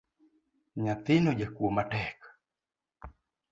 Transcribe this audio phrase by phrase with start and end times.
[0.83, 2.17] Nyathino jakuo matek.